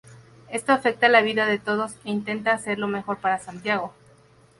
[0.49, 3.93] Esto afecta la vida de todos e intentan hacer lo mejor para Santiago.